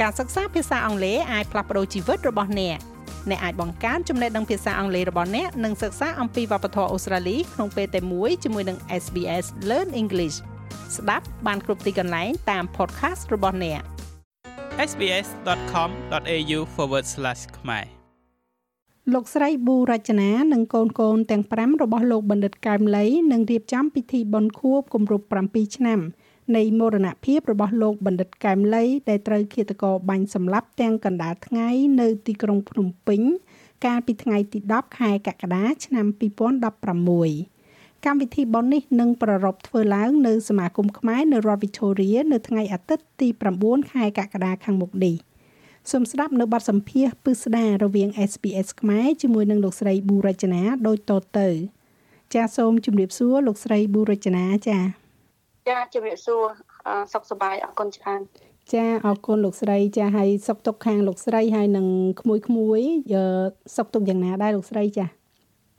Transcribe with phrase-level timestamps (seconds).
[0.00, 2.78] ការសិក្សាភាសាអង់គ្លេសអាចផ្លាស់ប្ដូរជីវិតរបស់អ្នក
[3.30, 10.36] អ្នកអាចបង្កើនចំណេះដឹងភាសាអង់គ្លេសរបស់អ្នកនិងសិក្សាអំពីវប្បធម៌អូស្ត្រាលីក្នុងពេលតែមួយជាមួយនឹង SBS Learn English
[10.96, 13.80] ស្ដាប់បានគ្រប់ទីកន្លែងតាម podcast របស់អ្នក
[14.90, 16.60] sbs.com.au/
[17.58, 17.84] ខ្មែរ
[19.14, 26.00] លោកស្រីប៊ូរចនានិងកូនកូនទាំង5របស់លោកបណ្ឌិតកែមលីនឹងរៀបចំពិធីបុណ្យខួបគម្រប់7ឆ្នាំ
[26.56, 31.68] នៃមរណភាពរបស់លោកបណ្ឌិតកែមលីដែលត្រូវឃាតករបាញ់សម្លាប់ទាំងកណ្ដាលថ្ងៃ
[32.00, 33.22] នៅទីក្រុងភ្នំពេញ
[33.86, 36.06] កាលពីថ្ងៃទី10ខែកក្កដាឆ្នាំ
[36.86, 43.28] 2016កម្មវិធីបុណ្យនេះនឹងប្រារព្ធធ្វើឡើងនៅសមាគមខ្មែរនៅរដ្ឋ Victoria នៅថ្ងៃអាទិត្យទី
[43.60, 45.14] 9ខែកក្កដាខាងមុខនេះ
[45.90, 51.48] សូមស្ដាប់នៅបទសម្ភាសន៍ពិស្ដារវាង SPS ខ្មែរជាមួយនឹងលោកស្រីប៊ូរចនាដូចតទៅ
[52.34, 55.07] ចាសសូមជម្រាបសួរលោកស្រីប៊ូរចនាចា៎
[55.68, 56.42] ចាជំរាបសួរ
[57.12, 58.20] សុខសប្បាយអរគុណច្រើន
[58.72, 61.86] ចាអរគុណលោកស្រីចាហើយសុខទុក្ខខាងលោកស្រីហើយនឹង
[62.20, 62.80] ក្មួយក្មួយ
[63.76, 65.06] សុខទុក្ខយ៉ាងណាដែរលោកស្រីចា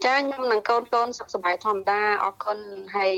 [0.05, 2.57] ចាខ្ញុំនឹងកូនកូនសុខសប្បាយធម្មតាអរគុណ
[2.95, 3.13] ហើយ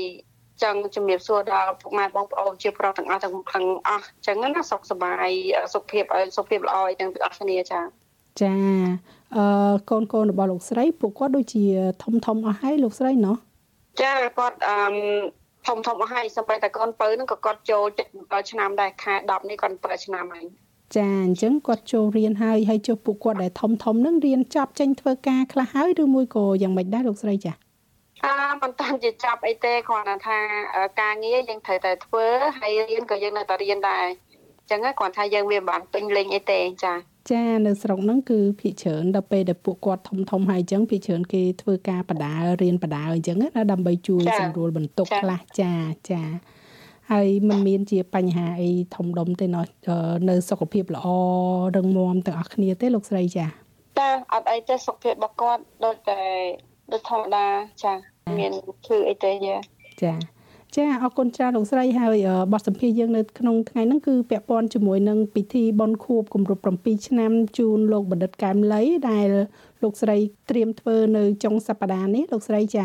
[0.62, 5.28] ចង់ជំរាបសួរដល់ពុកម៉ែបងប្អូនជាប្រុសទាំងអស់ទាំងទាំងអស់អញ្ចឹងណាសុខសប្បាយ
[5.74, 7.80] សុខភាពឲ្យសុខភាពល្អឲ្យទាំងអស់គ្នាចា
[8.42, 8.54] ចា
[9.36, 11.64] អឺកូនកូនរបស់លោកស្រីពួកគាត់ដូចជា
[12.02, 13.36] ធំធំអស់ហើយលោកស្រីណោះ
[14.02, 14.76] ចាគាត់អឺ
[15.66, 17.84] ធំធំអស់ហើយសូម្បីតែកូនពៅហ្នឹងក៏គាត់ចូល
[18.18, 20.46] 7ឆ្នាំដែរខែ10នេះគាត់7ឆ្នាំហើយ
[20.96, 27.52] ចាអញ្ចឹងគាត់ចូលរៀនហើយហើយចុះពួកគាត់ដែលធំធំហ្នឹងរៀនចប់ចេញធ្វើការខ្លះហើយឬមួយក៏យ៉ាងម៉េចដែរលោកស្រីចា
[28.24, 30.38] អឺមិនតាន់ជាចាប់អីទេគ្រាន់តែថា
[31.00, 32.24] ការងារយើងត្រូវតែធ្វើ
[32.58, 36.92] ហើយរៀនក៏យើងនៅតែរៀនដែរអញ្ចឹងគ្រាន់ថាយើងវាមិនបានពេញលេងអីទេចា
[37.30, 45.72] ចានៅស្រុកហ្នឹងគឺភិកច្រើនដល់ពេលដែលពួកគាត់ធំធំហើយអញ្ចឹងភិកច្រើនគេធ្វើការបដារៀនបដាអញ្ចឹងណាដើម្បីជួយសម្រួលបន្ទុកខ្លះចា
[46.10, 46.22] ចា
[47.12, 49.64] ហើយมันមានជាបញ្ហាអីធំដុំទេណោះ
[50.28, 51.06] នៅសុខភាពល្អ
[51.76, 53.46] រឹងមាំទាំងអស់គ្នាទេលោកស្រីចា
[53.98, 56.20] ចាអត់អីទេសុខភាពរបស់គាត់ដូចតែ
[56.92, 57.46] ដូចធម្មតា
[57.84, 57.92] ចា
[58.38, 58.52] មាន
[58.86, 59.56] ឈឺអីទេយ៉ា
[60.02, 60.12] ចា
[60.76, 69.28] ចាអរគុណច្រើនលោកស្រីហើយបទសម្ភាសន៍យើងនៅក្នុងថ្ងៃហ្នឹងគឺពាក់ព័ន្ធជាមួយនឹងពិធីបុណ្យខួបគម្រប់7ឆ្នាំជូនលោកបណ្ឌិតកែមលីដែល
[69.82, 70.16] លោកស្រី
[70.50, 72.84] ត្រៀមធ្វើនៅចុងសប្តាហ៍នេះលោកស្រីចា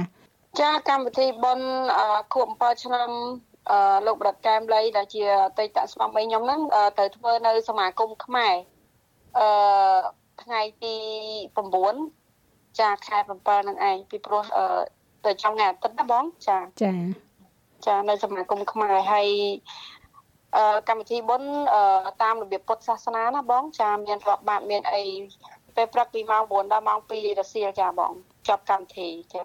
[0.62, 1.68] ចាកម្មវិធីបុណ្យ
[2.34, 3.10] ខួប7ឆ្នាំ
[4.06, 6.62] លោកបណ្ឌិតកែមលីដែលជាអតីតស្វាមីខ្ញុំហ្នឹង
[6.98, 8.54] ត្រូវធ្វើនៅសមាគមខ្មែរ
[9.40, 9.48] អឺ
[10.44, 10.96] ថ្ងៃទី
[12.06, 14.44] 9ចាខែ7ហ្នឹងឯងពីព្រោះ
[15.26, 17.27] ទៅចុងថ្ងៃអាទិត្យណាបងចាចា
[17.86, 19.28] ចានៅសមាគមខ្មែរហើយ
[20.56, 21.50] អឺកម្មវិធីបុណ្យ
[22.24, 25.04] តាមរបៀបពុទ្ធសាសនាណាបងចាមានរាប់បាតមានអី
[25.76, 28.12] ពេលព្រឹកពីម៉ោង9ដល់ម៉ោង2រសៀលចាបង
[28.48, 29.44] ចប់កម្មវិធីចា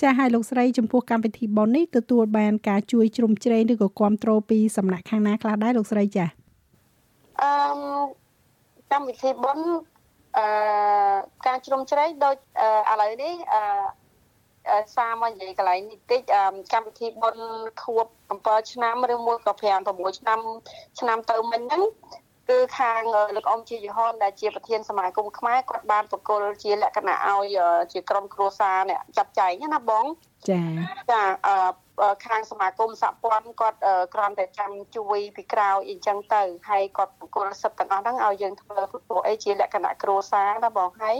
[0.00, 6.26] ចាឲ្យលោកស្រីចំពោះកម្មវិធីបុណ្យនេះទទួលបានការជួយជ្រោមជ្រែងឬក៏គ្រប់គ្រងពីសំណាក់ខាងណាខ្លះដែរលោកស្រីចា
[7.42, 7.50] អឺ
[8.92, 9.66] កម្មវិធីបុណ្យ
[10.38, 10.46] អឺ
[11.46, 12.36] ការជ្រោមជ្រែងដូច
[12.92, 13.60] ឥឡូវនេះអឺ
[14.94, 16.20] សារមកនិយាយកន្លែងនេះតិច
[16.72, 17.44] កម្មវិធីបុណ្យ
[17.82, 18.06] ខួប
[18.40, 20.40] 7ឆ្នាំឬមួយក៏5 6ឆ្នាំ
[20.98, 21.82] ឆ្នាំទៅមិញហ្នឹង
[22.50, 23.00] គឺខាង
[23.36, 27.58] លោកអ៊ំជាយហនដែលជាប្រធានសមាគមខ្មែរគាត់បានប្រគល់ជាលក្ខណៈឲ្យ
[27.92, 30.04] ជាក្រុមគ្រួសារអ្នកចាត់ចែងណាបង
[30.50, 30.62] ចា
[31.12, 31.22] ចា
[32.26, 33.78] ខាងសមាគមសហព័ន្ធគាត់
[34.14, 41.16] គ្រាន់តែចាំជួយពីក្រៅអីចឹងទៅហើយគាត់ប្រគល់សិទ្ធិទាំងអស់ហ្នឹងឲ្យយើងធ្វើព្រោះអីជាលក្ខណៈគ្រួសារណាបងហើយ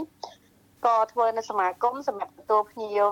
[0.86, 3.06] ក៏ធ្វើនៅសមាគមសម្រាប់ទទួលភ្ញៀវ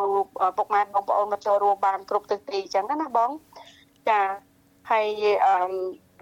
[0.56, 3.30] ពុកម៉ែបងប្អូនមកចូលរួមបានគ្រប់ទិសទីអញ្ចឹងណាបង
[4.08, 4.20] ចា
[4.90, 5.06] ហើយ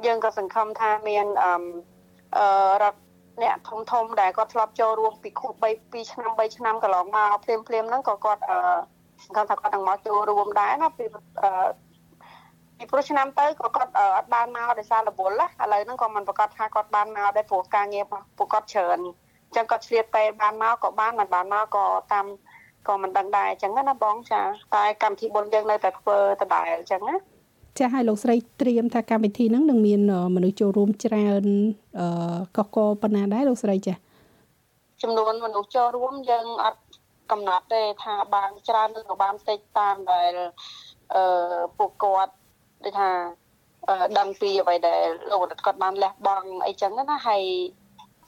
[0.07, 2.45] យើងក៏សង្ឃឹមថាមានអឺ
[2.83, 3.01] រដ្ឋ
[3.43, 8.59] អ្នកធំធំដែលគាត់ធ្លាប់ចូលរួមពីខួប3 2ឆ្នាំ3ឆ្នាំកន្លងមកភ្លាមភ្លាមហ្នឹងក៏គាត់អឺ
[9.25, 11.05] សង្ឃឹមថាគាត់នឹងមកចូលរួមដែរណាពី
[11.43, 11.51] អឺ
[12.79, 18.99] ពីព្រោះឆ្នាំទៅក៏គាត់អត់បានមកដោយសាររវល់ណាឥឡូវហ្នឹងក៏មិនប្រកាសថាគាត់បានមកដែរព្រោះការងាររបស់ពួកគាត់ច្រើន
[19.57, 22.27] ចឹងគាត់ឆ្លៀតពេលបានមកក៏បានមិនបានមកក៏តាម
[22.89, 24.41] ក៏មិនដឹងដែរអញ្ចឹងណាបងចា
[24.75, 27.17] តែកម្មវិធីបុណ្យយើងនៅតែធ្វើដដែលអញ្ចឹងណា
[27.79, 30.01] ចាឲ្យលោកស្រីត្រៀមថាកម្មវិធីហ្នឹងនឹងមាន
[30.37, 31.45] មនុស្សចូលរួមច្រើន
[32.01, 33.95] អឺកកប៉ុណ្ណាដែរលោកស្រីចា
[35.03, 36.81] ចំនួនមនុស្សចូលរួមយើងអត់
[37.31, 40.33] កំណត់ទេថាបានច្រើនឬក៏បានតិចតាមដែល
[41.15, 42.33] អឺពួកគាត់
[42.85, 43.11] ដូចថា
[44.19, 47.43] ដឹងពីអ្វីដែលលោកគាត់បានលះបង់អីចឹងណាហើយ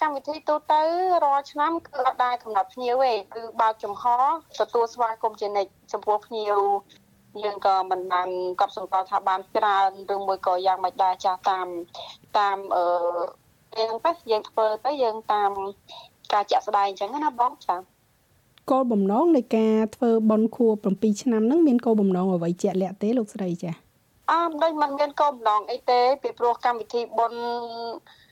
[0.02, 0.82] កម្មវិធីទូទៅ
[1.24, 4.04] រាល់ឆ្នាំគឺអត់ដែរកំណត់ភ្ញៀវទេគឺបើកចំហ
[4.60, 6.54] ទទួលស្វាគមន៍ជានិច្ចចំពោះភ្ញៀវ
[7.42, 8.28] យើងក៏មិនបាន
[8.60, 11.66] កត់សម្គាល់ថាបានច្រើនឬមួយក៏យ៉ាងម៉េចដែរចាស់តាម
[12.38, 12.84] តាមអឺ
[13.78, 15.50] យើងទៅយើងធ្វើទៅយើងតាម
[16.32, 17.76] ការចាក់ស្ដែងអញ្ចឹងណាបងចា
[18.70, 23.72] គោលបំណងនៃការធ្វើបន់ខួប7ឆ្នាំហ្នឹងមានគោលបំណងអ្វីជាក់លាក់ទេលោកស្រីចា
[24.30, 27.38] អឺដូចមិនមានគោលបំណងអីទេពីព្រោះកម្មវិធីបន់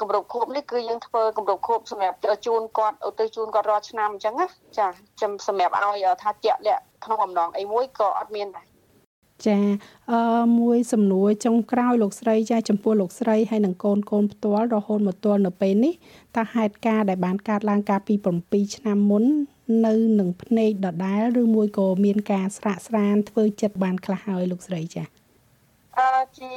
[0.00, 4.46] គម្រប់ខួបនេះគឺយើងធ្វើគម្រប់ខួបសម្រាប់ជូនគាត់ឧទ្ទិសជូនគាត់រាល់ឆ្នាំអញ្ចឹងណា
[4.78, 4.86] ចា
[5.20, 8.66] ចាំសម្រាប់ឲ្យថាជាក់លាក់ក្នុងអំណងអីមួយក៏អត់មានដែរ
[9.46, 9.58] ចា
[10.12, 15.94] អឺមួយសំណួរចុងក្រោយលោកស្រីចាចំពោះលោកស្រីហើយនឹងកូនកូនផ្ទាល់រហូតមកទល់នៅពេលនេះ
[16.36, 18.14] តើហេតុការដែលបានកើតឡើងកាលពី
[18.44, 19.24] 7ឆ្នាំមុន
[19.86, 25.04] នៅនឹងភ្នែកដដែលឬមួយក៏មានការស្រាកស្រានធ្វើចិត្តបានខ្លះហើយលោកស្រីចា
[25.98, 26.50] អឺជា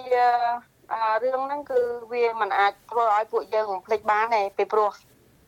[1.23, 1.79] រឿងហ្នឹងគឺ
[2.11, 4.91] វាមិនអាចធ្វើឲ្យពួកយើងបំភ្លេចបានទេពីព្រោះ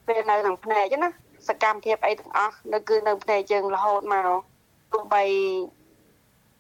[0.08, 1.10] ពេលនៅក្នុងភ្នែកណា
[1.50, 4.30] សកម្មភាពអីទាំងអស់នៅគឺនៅភ្នែកយើងរហូតមក
[4.92, 5.24] ទោះបី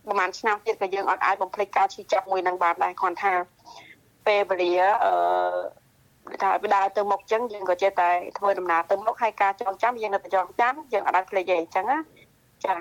[0.07, 3.33] ប្រហែលឆ្នាំទៀតក៏យើងអត់អាចបំភ្លេចការឈឺចាប់មួយនឹងបានដែរគ្រាន់ថា
[4.27, 4.73] ពេលវេលា
[5.03, 5.11] អឺ
[6.41, 11.99] ថាបដើទៅមុខចឹងយើងក៏ចេះតែធ្វើដំណើរទៅមុខហើយការចងចាំយើងនៅតែចងចាំយើងអត់អាចភ្លេចទេអញ្ចឹងណា
[12.65, 12.75] ចា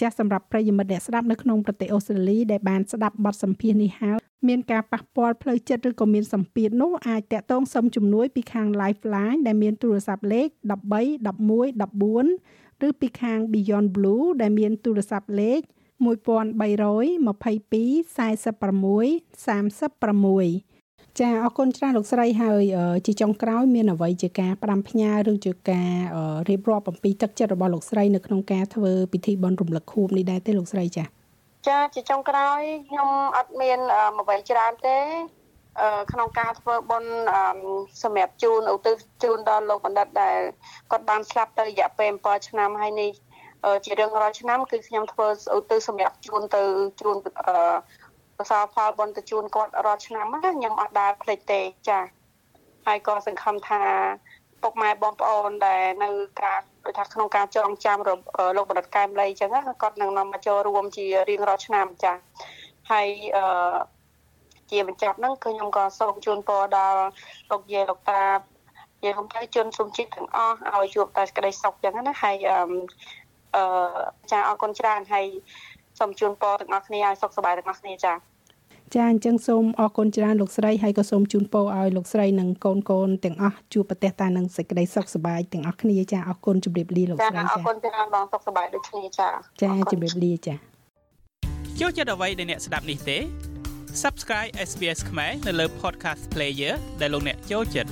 [0.00, 10.52] ចាស់សម្រាប់ប្រិយមិត្តអ្នកស្ដាប់នៅក្នុងប្រទេសអូស្ត្រាលីដែលបានស្ដាប់បទសម្ភាសន៍នេះហើយ មានការប៉ះពាល់ផ្លូវចិត្តឬក៏មានសម្ពាធនោះអាចតាក់ទងសុំជំនួយពីខាង Lifeline ដែលមានទូរស័ព្ទលេខ13
[10.92, 15.60] 11 14ឬពីខាង Beyond Blue ដែលមានទូរស័ព្ទលេខ
[16.02, 16.06] 1322
[20.52, 20.82] 46 36
[21.20, 22.62] ចាអរគុណច្រើនលោកស្រីហើយ
[23.06, 25.92] ជាចុងក្រោយមានអ្វីជាការផ្ដាំផ្ញើឬជាការ
[26.48, 31.04] រៀបរាប់អំពីទឹកចិត្តរបស់លោកស្រីនៅក្នុងការធ្វើពិធីបុណ្យរំលឹកខួបនេះដែរទេលោកស្រីចា
[31.68, 33.78] ចាជាចុងក្រោយខ្ញុំអត់មាន
[34.18, 34.98] អ្វីច្រើនទេ
[36.12, 37.12] ក្នុងការធ្វើបុណ្យ
[38.02, 40.38] សម្រាប់ជូនឧទ្ទិសជូនដល់លោកបណ្ឌិតដែល
[40.90, 43.10] គាត់បានស្លាប់ទៅរយៈពេល7ឆ្នាំហើយនេះ
[43.84, 45.26] ជារឿងរាល់ឆ្នាំគឺខ្ញុំធ្វើ
[45.56, 46.62] ឧទ្ទិសសម្រាប់ជូនទៅ
[47.00, 47.16] ជូន
[47.46, 47.74] អឺ
[48.38, 52.00] ប្រសើរផលបុណ្យទៅជូនគាត់រាល់ឆ្នាំណាខ្ញុំអត់ដើរភ្លេចទេចា
[52.86, 53.82] ហើយក៏សង្ឃឹមថា
[54.62, 56.10] ពុកម៉ែបងប្អូនដែលនៅ
[56.42, 57.98] ការ ដូចថាក្នុងការចងចាំ
[58.56, 59.50] លោកបណ្ឌិតកែមលីអញ្ចឹង
[59.82, 62.12] គាត់នឹងនាំមកចូលរួមជារៀងរាល់ឆ្នាំចា
[62.90, 63.44] ហើយអឺ
[64.70, 67.00] ជាបញ្ចប់ហ្នឹងគឺខ្ញុំក៏សូមជូនពរដល់
[67.50, 68.22] លោកយាយលោកតា
[69.04, 72.56] យាយខ្ញុំទៅជូនសុំជាតិទាំងអស់ឲ្យជួបតែសេចក្តីសុខអញ្ចឹងណាហើយអឺ
[73.56, 73.64] អឺ
[74.30, 75.26] ចាអរគុណច្រើនហើយ
[75.98, 78.12] សូមជូនពរទាំងអស់គ្នាឲ្យសុខសប្បាយទាំងអស់គ្នាចា
[78.94, 89.28] ចាអញ្ចឹងសូមអរគុណច្រើនលោកស្រីហើយក៏សូមជូនពរឲ្យលោកស្រីនិងកូនកូនទាំងអស់ជួបប្រទេសតានឹងសេចក្តីសុខសប្បាយទាំងអស់គ្នាចាអរគុណជម្រាបលាលោកស្រីចាអរគុណច្រើនបងសុខសប្បាយដូចគ្នាចា
[89.62, 90.54] ចាជម្រាបលាចា
[91.80, 93.18] ចូលចិត្តអ្វីដែលអ្នកស្ដាប់នេះទេ
[94.02, 97.90] Subscribe SBS ខ្មែរនៅលើ Podcast Player ដែលលោកអ្នកចូលចិត្ត